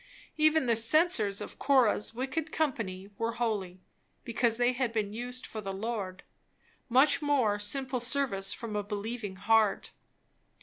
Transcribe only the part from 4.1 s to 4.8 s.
because they